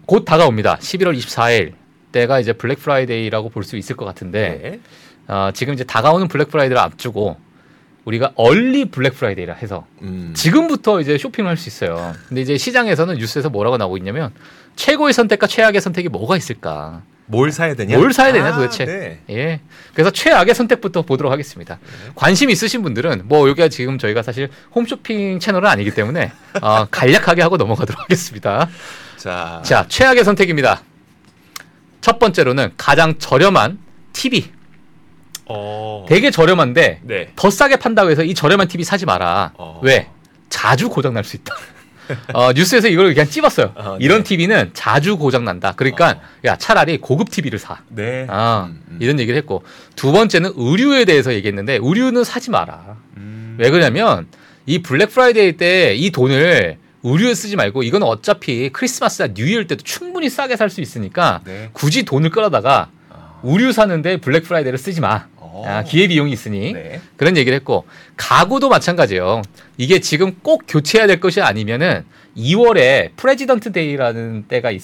[0.05, 0.77] 곧 다가옵니다.
[0.77, 1.73] 11월 24일
[2.13, 4.81] 때가 이제 Black Friday라고 볼 수 있을 것 같은데, 네.
[5.35, 7.39] 어, 지금 이제 다가오는 Black Friday를 앞두고
[8.05, 10.33] 우리가 early Black Friday라 해서 음.
[10.37, 12.14] 지금부터 이제 쇼핑을 할 수 있어요.
[12.29, 14.33] 근데 이제 시장에서는 뉴스에서 뭐라고 나오고 있냐면
[14.77, 17.03] 최고의 선택과 최악의 선택이 뭐가 있을까?
[17.27, 17.97] 뭘 사야 되냐?
[17.97, 18.85] 뭘 사야 되냐, 아, 도대체?
[18.85, 19.21] 네.
[19.31, 19.61] 예.
[19.95, 21.79] 그래서 최악의 선택부터 보도록 하겠습니다.
[22.14, 27.57] 관심 있으신 분들은 뭐 여기가 지금 저희가 사실 홈쇼핑 채널은 아니기 때문에 어, 간략하게 하고
[27.57, 28.69] 넘어가도록 하겠습니다.
[29.17, 30.83] 자, 자, 최악의 선택입니다.
[32.03, 33.79] 첫 번째로는 가장 저렴한
[34.12, 34.51] TV.
[35.47, 36.07] 어.
[36.09, 37.29] 되게 저렴한데 네.
[37.37, 39.53] 더 싸게 판다고 해서 이 저렴한 TV 사지 마라.
[39.57, 39.81] 어.
[39.83, 40.09] 왜?
[40.49, 41.55] 자주 고장 날 수 있다.
[42.35, 43.73] 어, 뉴스에서 이걸 그냥 찝었어요.
[43.77, 44.25] 아, 이런 네.
[44.25, 45.73] TV는 자주 고장 난다.
[45.75, 47.79] 그러니까 야 차라리 고급 TV를 사.
[47.89, 48.27] 네.
[48.29, 48.99] 아, 음, 음.
[49.01, 49.65] 이런 얘기를 했고
[49.97, 52.97] 두 번째는 의류에 대해서 얘기했는데 의류는 사지 마라.
[53.17, 53.57] 음.
[53.59, 54.27] 왜 그러냐면
[54.67, 56.77] 이 Black Friday 때 이 돈을
[57.07, 61.69] 의류에 쓰지 말고 이건 어차피 크리스마스나 New Year 때도 충분히 싸게 살 수 있으니까 네.
[61.73, 63.41] 굳이 돈을 끌어다가 아.
[63.43, 65.27] 의류 사는데 Black Friday를 쓰지 마.
[65.55, 65.62] 어.
[65.64, 67.01] 아, 기회 비용이 있으니 네.
[67.17, 67.87] 그런 얘기를 했고
[68.17, 69.43] 가구도 마찬가지예요.
[69.77, 72.05] 이게 지금 꼭 교체해야 될 것이 아니면은
[72.37, 74.83] 2월에 President Day라는 때가 있,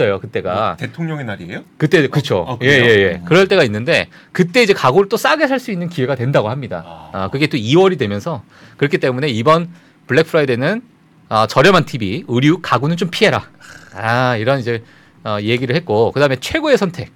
[0.00, 1.64] 어요 그때가 뭐, 대통령의 날이에요?
[1.76, 2.98] 그때 그쵸 아, 예예예 그래요?
[2.98, 3.14] 예, 예.
[3.16, 3.24] 음.
[3.24, 6.84] 그럴 때가 있는데 그때 이제 가구를 또 싸게 살 수 있는 기회가 된다고 합니다.
[6.86, 7.10] 아.
[7.12, 8.44] 아 그게 또 2월이 되면서
[8.76, 9.70] 그렇기 때문에 이번
[10.06, 10.82] Black Friday는
[11.28, 13.48] 아, 저렴한 TV, 의류, 가구는 좀 피해라.
[13.94, 14.84] 아 이런 이제
[15.24, 17.10] 어, 얘기를 했고 그다음에 최고의 선택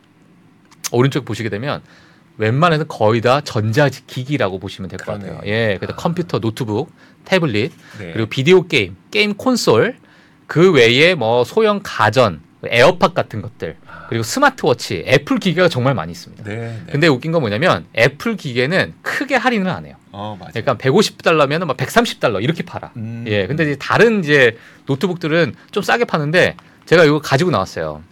[0.92, 1.82] 오른쪽 보시게 되면
[2.36, 5.12] 웬만해서 거의 다 전자기기라고 보시면 될 것.
[5.12, 5.40] 같아요.
[5.46, 5.96] 예, 그래서 아.
[5.96, 6.90] 컴퓨터, 노트북,
[7.24, 8.12] 태블릿 네.
[8.12, 9.96] 그리고 비디오 게임, 게임 콘솔
[10.46, 14.06] 그 외에 뭐 소형 가전, 에어팟 같은 것들 아.
[14.08, 16.44] 그리고 스마트워치, 애플 기계가 정말 많이 있습니다.
[16.44, 16.56] 네.
[16.56, 16.92] 네.
[16.92, 19.96] 근데 웃긴 건 뭐냐면 애플 기계는 크게 할인을 안 해요.
[20.12, 20.52] 어, 맞아요.
[20.54, 22.92] 그러니까 150달러면 막 130달러 이렇게 팔아.
[22.96, 23.24] 음.
[23.28, 28.02] 예, 근데 이제 다른 이제 노트북들은 좀 싸게 파는데 제가 이거 가지고 나왔어요.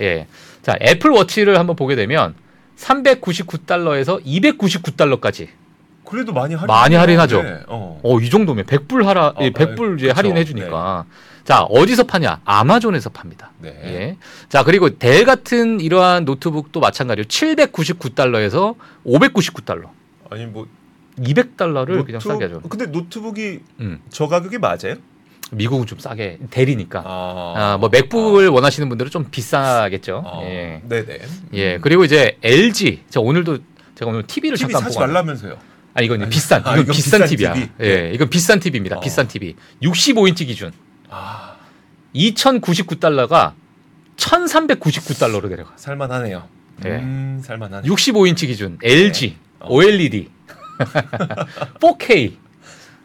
[0.00, 0.26] 예,
[0.62, 2.34] 자 Apple Watch를 한번 보게 되면
[2.76, 5.48] 399달러에서 299달러까지.
[6.04, 7.42] 그래도 많이 할인 많이 할인하죠.
[7.66, 8.00] 어.
[8.02, 10.10] 어, 이 정도면 100불 할인, 어, 예, 100불 이제.
[10.10, 11.04] 할인해 주니까.
[11.42, 12.40] 자, 어디서 파냐?
[12.44, 13.50] Amazon에서 팝니다.
[13.58, 13.68] 네.
[13.84, 14.16] 예.
[14.48, 19.88] 자, 그리고 Dell 같은 이러한 노트북도 마찬가지로 799달러에서 599달러.
[20.30, 20.66] 아니 뭐
[21.18, 22.60] 200달러를 그냥 싸게 하죠.
[22.68, 24.00] 근데 노트북이 음.
[24.10, 24.96] 저 가격이 맞아요?
[25.52, 27.02] 미국은 좀 싸게 델이니까.
[27.04, 30.24] 아, 아, 뭐 맥북을 원하시는 분들은 좀 비싸겠죠.
[30.26, 30.82] 아, 예.
[30.88, 31.18] 네네.
[31.54, 31.78] 예.
[31.78, 33.04] 그리고 이제 LG.
[33.10, 33.58] 제가 오늘도
[33.94, 35.56] 제가 오늘 TV를 TV 잠깐 사지 보고 말라면서요.
[35.94, 37.54] 아 이건 아니, 비싼 아, 이건 이건 비싼, 비싼 TV야.
[37.54, 37.68] TV?
[37.80, 38.96] 예, 이건 비싼 TV입니다.
[38.96, 39.00] 어.
[39.00, 39.54] 비싼 TV.
[39.82, 40.72] 65인치 기준
[41.08, 41.56] 아,
[42.14, 43.52] 2,099달러가
[44.16, 45.72] 1,399달러로 내려가.
[45.76, 46.46] 살만하네요.
[46.82, 46.90] 네.
[46.98, 47.88] 음, 살만하네.
[47.88, 49.68] 65인치 기준 LG 어.
[49.70, 50.28] OLED
[51.80, 52.32] 4K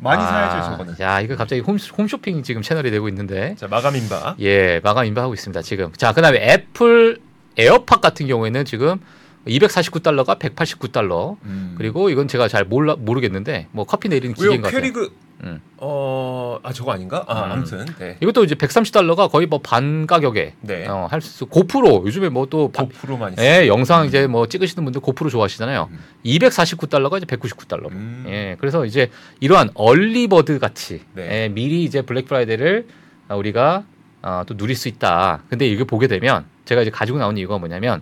[0.02, 0.96] 많이 아, 사야죠 저거는.
[1.00, 4.36] 야 이거 갑자기 홈, 홈쇼핑 지금 채널이 되고 있는데 자 마감 임박.
[4.40, 5.92] 예 마감 임박 하고 있습니다 지금.
[5.94, 7.20] 자 그다음에 Apple
[7.58, 9.00] AirPod 같은 경우에는 지금
[9.48, 11.38] 249달러가 189달러.
[11.44, 11.76] 음.
[11.78, 14.36] 그리고 이건 제가 잘 몰라 모르겠는데 뭐 커피 내리는?
[14.36, 14.82] 기계인 것 같아요.
[14.82, 15.60] Keurig 음.
[15.78, 17.26] 어아 저거 아닌가?
[17.28, 17.52] 아 음.
[17.54, 18.18] 아무튼 네.
[18.22, 20.88] 이것도 이제 130달러가 거의 뭐 반 가격에 네.
[20.88, 21.48] 어, 할 수.
[21.48, 23.44] GoPro 요즘에 뭐 또 GoPro만 있어.
[23.44, 25.90] 예, 영상 이제 뭐 찍으시는 분들 GoPro 좋아하시잖아요.
[25.92, 26.00] 음.
[26.26, 27.90] 249달러가 이제 199달러.
[27.92, 28.26] 음.
[28.28, 31.46] 예, 그래서 이제 이러한 early bird 같이 네.
[31.46, 32.86] 예, 미리 이제 블랙 프라이데이를
[33.28, 33.86] 아, 우리가
[34.22, 35.42] 아, 또 누릴 수 있다.
[35.50, 38.02] 근데 이거 보게 되면 제가 이제 가지고 나온 이유가 뭐냐면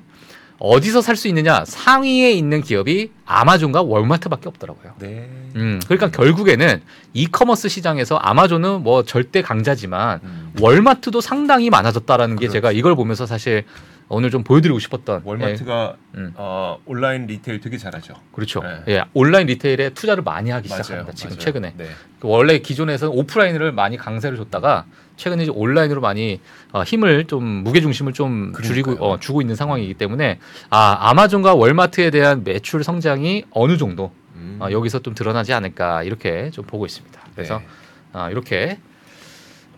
[0.59, 4.93] 어디서 살 수 있느냐 상위에 있는 기업이 아마존과 월마트밖에 없더라고요.
[4.99, 5.29] 네.
[5.55, 6.81] 음, 그러니까 결국에는
[7.13, 10.53] 이커머스 시장에서 아마존은 뭐 절대 강자지만 음.
[10.59, 12.53] 월마트도 상당히 많아졌다라는 게 그렇죠.
[12.53, 13.63] 제가 이걸 보면서 사실
[14.11, 16.33] 오늘 좀 보여드리고 싶었던 월마트가 예, 음.
[16.35, 18.15] 어, 온라인 retail 되게 잘하죠.
[18.33, 18.61] 그렇죠.
[18.61, 18.81] 네.
[18.87, 20.83] 예, 온라인 retail에 투자를 많이 하기 맞아요.
[20.83, 21.13] 시작합니다.
[21.15, 21.39] 지금 맞아요.
[21.39, 21.89] 최근에 네.
[22.21, 26.41] 원래 기존에서는 오프라인을 많이 강세를 줬다가 최근에 이제 온라인으로 많이
[26.71, 29.09] 어, 힘을 좀 무게 중심을 좀 줄이고 그러니까요.
[29.11, 30.39] 어, 주고 있는 상황이기 때문에
[30.71, 34.57] 아 아마존과 월마트에 대한 매출 성장이 어느 정도 음.
[34.59, 37.21] 어, 여기서 좀 드러나지 않을까 이렇게 좀 보고 있습니다.
[37.35, 37.65] 그래서 네.
[38.13, 38.79] 아, 이렇게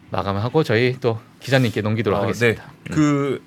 [0.09, 2.63] 마감하고 저희 또 기자님께 넘기도록 어, 하겠습니다.
[2.85, 2.95] 네.
[2.95, 3.43] 그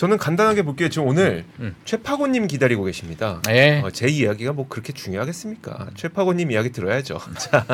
[0.00, 0.88] 저는 간단하게 볼게요.
[0.88, 1.76] 지금 오늘 음.
[1.84, 3.42] 최파고님 기다리고 계십니다.
[3.44, 3.82] 네.
[3.82, 5.90] 어, 제 이야기가 뭐 그렇게 중요하겠습니까?
[5.94, 7.20] 최파고님 이야기 들어야죠.
[7.36, 7.66] 자,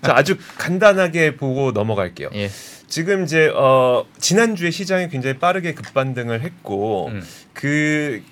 [0.00, 2.28] 자, 아주 간단하게 보고 넘어갈게요.
[2.34, 2.48] 예.
[2.86, 7.20] 지금 이제 어, 지난주에 시장이 굉장히 빠르게 급반등을 했고 음.
[7.52, 8.22] 그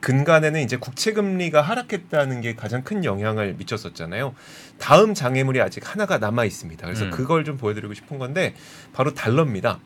[0.00, 4.34] 근간에는 이제 국채 금리가 하락했다는 게 가장 큰 영향을 미쳤었잖아요.
[4.78, 6.84] 다음 장애물이 아직 하나가 남아 있습니다.
[6.84, 7.10] 그래서 음.
[7.12, 8.52] 그걸 좀 보여드리고 싶은 건데
[8.92, 9.78] 바로 달러입니다.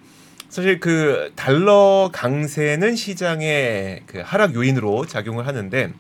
[0.49, 5.93] 사실 그 달러 강세는 시장의 그 하락 요인으로 작용을 하는데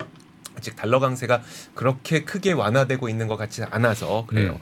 [0.57, 1.43] 아직 달러 강세가
[1.75, 4.59] 그렇게 크게 완화되고 있는 것 같지 않아서 그래요.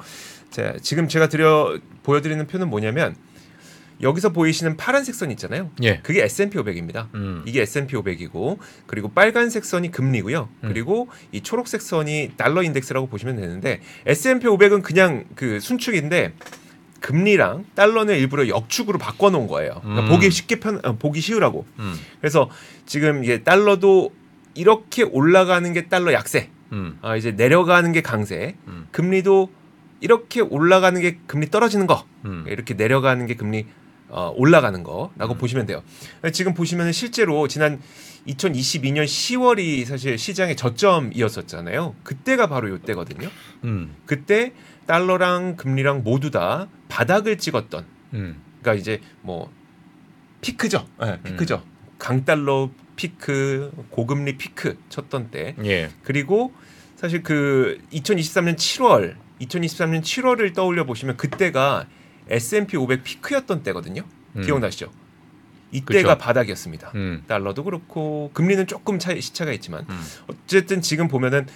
[0.50, 3.14] 자, 지금 제가 드려 보여드리는 표는 뭐냐면
[4.02, 5.70] 여기서 보이시는 파란색 선 있잖아요.
[5.82, 6.00] 예.
[6.02, 7.06] 그게 S&P 500입니다.
[7.14, 7.42] 음.
[7.46, 10.48] 이게 S&P 500이고 그리고 빨간색 선이 금리고요.
[10.64, 10.68] 음.
[10.68, 16.34] 그리고 이 초록색 선이 달러 인덱스라고 보시면 되는데 S&P 500은 그냥 그 순축인데
[17.00, 19.80] 금리랑 달러는 일부러 역축으로 바꿔 놓은 거예요.
[19.82, 20.08] 그러니까 음.
[20.08, 21.66] 보기 쉽게 편 어, 보기 쉬우라고.
[21.78, 21.94] 음.
[22.20, 22.50] 그래서
[22.86, 24.12] 지금 이게 달러도
[24.54, 26.50] 이렇게 올라가는 게 달러 약세.
[26.72, 26.98] 음.
[27.02, 28.56] 아 이제 내려가는 게 강세.
[28.66, 28.86] 음.
[28.90, 29.50] 금리도
[30.00, 32.04] 이렇게 올라가는 게 금리 떨어지는 거.
[32.24, 32.44] 음.
[32.48, 33.66] 이렇게 내려가는 게 금리
[34.08, 35.38] 어, 올라가는 거라고 음.
[35.38, 35.82] 보시면 돼요.
[36.32, 37.80] 지금 보시면 실제로 지난
[38.28, 41.94] 2022년 10월이 사실 시장의 저점이었었잖아요.
[42.02, 43.28] 그때가 바로 이때거든요.
[43.64, 43.94] 음.
[44.04, 44.52] 그때
[44.86, 48.42] 달러랑 금리랑 모두 다 바닥을 찍었던 음.
[48.60, 49.52] 그러니까 이제 뭐
[50.40, 50.86] 피크죠.
[51.00, 51.62] 네, 피크죠.
[51.98, 55.54] 강달러 피크, 고금리 피크 쳤던 때.
[55.64, 55.90] 예.
[56.02, 56.52] 그리고
[56.96, 61.86] 사실 그 2023년 7월, 2023년 7월을 떠올려 보시면 그때가
[62.28, 64.02] S&P 500 피크였던 때거든요.
[64.36, 64.42] 음.
[64.42, 64.90] 기억나시죠?
[65.72, 66.18] 이때가 그쵸.
[66.18, 66.92] 바닥이었습니다.
[66.94, 67.24] 음.
[67.26, 70.00] 달러도 그렇고 금리는 조금 차이 시차가 있지만 음.
[70.28, 71.46] 어쨌든 지금 보면은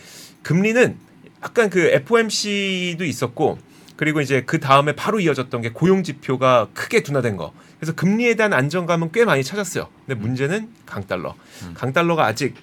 [0.42, 0.98] 금리는
[1.42, 3.58] 약간 그 FOMC도 있었고
[3.96, 7.52] 그리고 이제 그 다음에 바로 이어졌던 게 고용 지표가 크게 둔화된 거.
[7.78, 9.88] 그래서 금리에 대한 안정감은 꽤 많이 찾았어요.
[10.06, 11.34] 근데 문제는 강달러.
[11.62, 11.74] 음.
[11.74, 12.54] 강달러가 아직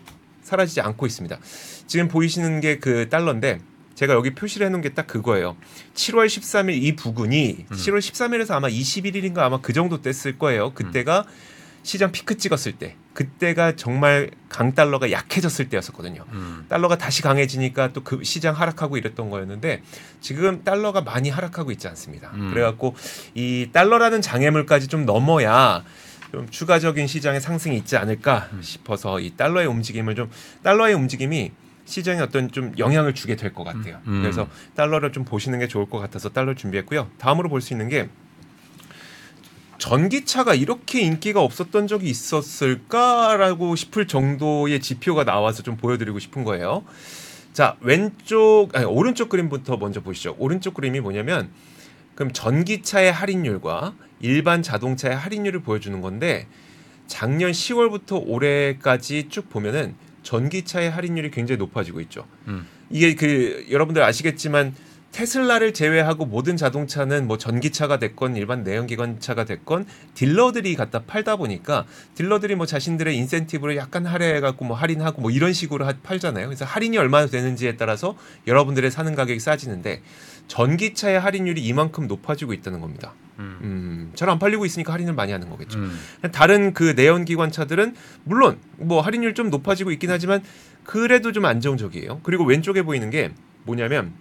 [0.44, 1.38] 사라지지 않고 있습니다.
[1.88, 3.60] 지금 보이시는 게 그 달러인데
[3.96, 5.58] 제가 여기 표시를 해놓은 게 딱 그거예요.
[5.96, 7.76] 7월 13일 이 부근이 음.
[7.76, 10.74] 7월 13일에서 아마 21일인가 아마 그 정도 됐을 거예요.
[10.74, 11.26] 그때가
[11.84, 16.24] 시장 피크 찍었을 때, 그때가 정말 강 달러가 약해졌을 때였었거든요.
[16.30, 16.66] 음.
[16.70, 19.82] 달러가 다시 강해지니까 또 그 시장 하락하고 이랬던 거였는데
[20.22, 22.30] 지금 달러가 많이 하락하고 있지 않습니다.
[22.36, 22.52] 음.
[22.52, 22.96] 그래갖고
[23.34, 25.84] 이 달러라는 장애물까지 좀 넘어야
[26.32, 28.62] 좀 추가적인 시장의 상승이 있지 않을까 음.
[28.62, 30.30] 싶어서 이 달러의 움직임을 좀
[30.62, 31.52] 달러의 움직임이
[31.86, 34.00] 시장에 어떤 좀 영향을 주게 될 것 같아요.
[34.06, 34.22] 음.
[34.22, 37.10] 그래서 달러를 좀 보시는 게 좋을 것 같아서 달러 를 준비했고요.
[37.18, 38.10] 다음으로 볼 수 있는 게
[39.78, 46.84] 전기차가 이렇게 인기가 없었던 적이 있었을까라고 싶을 정도의 지표가 나와서 좀 보여드리고 싶은 거예요.
[47.54, 50.36] 자 왼쪽 아니 오른쪽 그림부터 먼저 보시죠.
[50.38, 51.50] 오른쪽 그림이 뭐냐면
[52.16, 56.48] 그럼 전기차의 할인율과 일반 자동차의 할인율을 보여주는 건데
[57.06, 62.26] 작년 10월부터 올해까지 쭉 보면은 전기차의 할인율이 굉장히 높아지고 있죠.
[62.48, 62.68] 음.
[62.90, 64.76] 이게 그 여러분들 아시겠지만
[65.18, 72.54] 테슬라를 제외하고 모든 자동차는 뭐 전기차가 됐건 일반 내연기관차가 됐건 딜러들이 갖다 팔다 보니까 딜러들이
[72.54, 76.46] 뭐 자신들의 인센티브를 약간 할애해 갖고 뭐 할인하고 뭐 이런 식으로 하- 팔잖아요.
[76.46, 80.04] 그래서 할인이 얼마나 되는지에 따라서 여러분들의 사는 가격이 싸지는데
[80.50, 83.16] 전기차의 할인율이 이만큼 높아지고 있다는 겁니다.
[83.40, 83.58] 음.
[83.62, 85.80] 음, 잘 안 팔리고 있으니까 할인을 많이 하는 거겠죠.
[85.80, 85.98] 음.
[86.32, 90.44] 다른 그 내연기관차들은 물론 뭐 할인율 좀 높아지고 있긴 하지만
[90.84, 92.20] 그래도 좀 안정적이에요.
[92.22, 93.32] 그리고 왼쪽에 보이는 게
[93.64, 94.14] 뭐냐면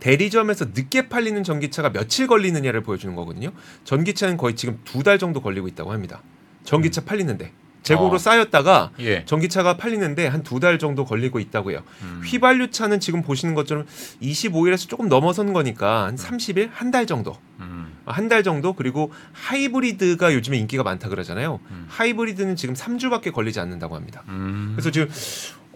[0.00, 3.50] 대리점에서 늦게 팔리는 전기차가 며칠 걸리느냐를 보여주는 거거든요.
[3.84, 6.22] 전기차는 거의 지금 두 달 정도 걸리고 있다고 합니다.
[6.64, 7.52] 전기차 팔리는데
[7.82, 8.18] 재고로 어.
[8.18, 9.24] 쌓였다가 예.
[9.26, 11.82] 전기차가 팔리는데 한 두 달 정도 걸리고 있다고요.
[12.02, 12.22] 음.
[12.24, 13.84] 휘발유차는 지금 보시는 것처럼
[14.22, 17.36] 25일에서 조금 넘어선 거니까 한 30일, 한 달 정도.
[17.60, 17.92] 음.
[18.06, 21.60] 한달 정도 그리고 하이브리드가 요즘에 인기가 많다 그러잖아요.
[21.70, 21.86] 음.
[21.88, 24.22] 하이브리드는 지금 3주밖에 걸리지 않는다고 합니다.
[24.28, 24.72] 음.
[24.74, 25.08] 그래서 지금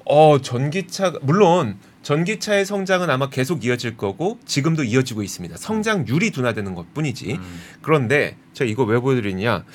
[0.07, 1.77] 어 전기차 물론
[2.09, 5.59] 전기차의 성장은 아마 계속 이어질 거고 지금도 이어지고 있습니다.
[5.59, 7.35] 성장률이 둔화되는 것뿐이지.
[7.35, 7.61] 음.
[7.83, 9.67] 그런데 제가 이거 왜 보여드리냐?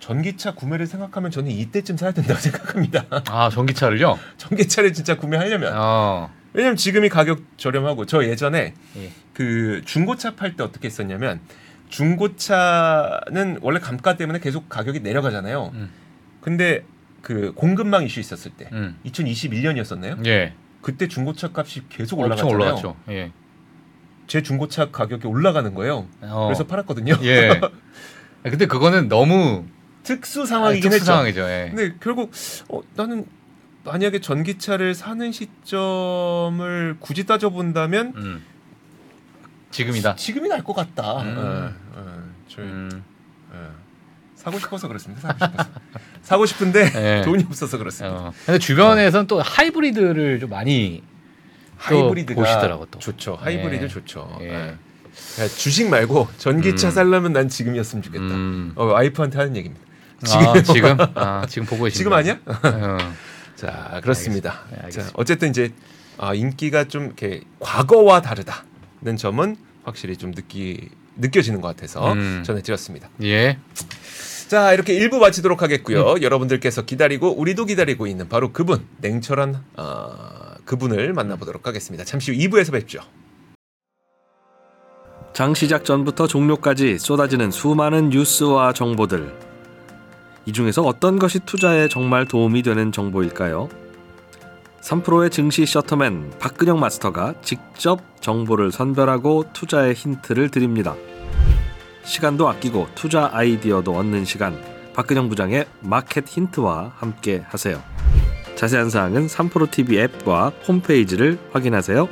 [0.00, 3.04] 전기차 구매를 생각하면 저는 이때쯤 사야 된다고 생각합니다.
[3.28, 4.18] 아 전기차를요?
[4.38, 6.30] 전기차를 진짜 구매하려면 어.
[6.54, 9.10] 왜냐면 지금이 가격 저렴하고 저 예전에 예.
[9.34, 11.38] 그 중고차 팔 때 어떻게 했었냐면
[11.90, 15.70] 중고차는 원래 감가 때문에 계속 가격이 내려가잖아요.
[15.74, 15.90] 음.
[16.40, 16.82] 근데
[17.28, 18.96] 그 공급망 이슈 있었을 때 음.
[19.04, 20.24] 2021년이었었나요?
[20.26, 20.54] 예.
[20.80, 22.54] 그때 중고차 값이 계속 올라갔잖아요.
[22.54, 22.96] 올라갔죠.
[23.10, 23.32] 예.
[24.26, 26.08] 제 중고차 가격이 올라가는 거예요.
[26.22, 26.46] 어.
[26.46, 27.18] 그래서 팔았거든요.
[27.24, 27.50] 예.
[27.50, 27.70] 아,
[28.48, 29.66] 근데 그거는 너무
[30.04, 31.04] 특수 상황이긴 특수 했죠.
[31.04, 31.40] 상황이죠.
[31.42, 31.72] 예.
[31.74, 32.32] 근데 결국
[32.70, 33.26] 어, 나는
[33.84, 38.42] 만약에 전기차를 사는 시점을 굳이 따져 본다면 음.
[39.70, 40.16] 지금이다.
[40.16, 41.20] 지금이 날 것 같다.
[41.20, 41.36] 음.
[41.36, 43.04] 어, 어, 저, 음.
[43.50, 43.70] 어,
[44.34, 45.20] 사고 싶어서 그렇습니다.
[45.36, 45.70] 사고 싶어서
[46.22, 47.22] 사고 싶은데 예.
[47.26, 48.16] 돈이 없어서 그렇습니다.
[48.16, 48.32] 어.
[48.46, 51.02] 근데 주변에서는 또 하이브리드를 좀 많이
[51.88, 52.98] 또 하이브리드가 보시더라고, 또.
[52.98, 53.36] 좋죠.
[53.40, 53.88] 하이브리드 예.
[53.88, 54.38] 좋죠.
[54.40, 54.46] 예.
[54.46, 54.74] 예.
[55.42, 56.90] 야, 주식 말고 전기차 음.
[56.92, 58.24] 살려면 난 지금이었으면 좋겠다.
[58.24, 58.72] 음.
[58.76, 59.84] 어, 와이프한테 하는 얘기입니다.
[60.26, 62.38] 아, 지금 아, 지금 보고 계신 지금 아니야?
[62.46, 62.98] 어.
[63.56, 64.62] 자 그렇습니다.
[64.70, 65.12] 네, 자 알겠습니다.
[65.14, 65.72] 어쨌든 이제
[66.16, 72.42] 아, 인기가 좀 이렇게 과거와 다르다는 점은 확실히 좀 느끼 느껴지는 것 같아서 음.
[72.44, 73.08] 전해드렸습니다.
[73.22, 73.58] 예.
[74.48, 76.12] 자 이렇게 1부 마치도록 하겠고요.
[76.12, 76.22] 음.
[76.22, 82.02] 여러분들께서 기다리고 우리도 기다리고 있는 바로 그분 냉철한 어, 그분을 만나보도록 하겠습니다.
[82.04, 83.00] 잠시 후 2부에서 뵙죠.
[85.34, 89.32] 장 시작 전부터 종료까지 쏟아지는 수많은 뉴스와 정보들.
[90.46, 93.68] 이 중에서 어떤 것이 투자에 정말 도움이 되는 정보일까요?
[94.80, 100.96] 3프로의 증시 셔터맨 박근영 마스터가 직접 정보를 선별하고 투자의 힌트를 드립니다.
[102.08, 104.58] 시간도 아끼고 투자 아이디어도 얻는 시간.
[104.94, 107.82] 박근영 부장의 마켓 힌트와 함께 하세요.
[108.56, 112.08] 자세한 사항은 3프로 TV 앱과 홈페이지를 확인하세요.